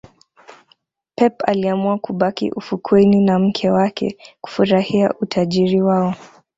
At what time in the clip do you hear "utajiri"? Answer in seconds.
5.19-5.81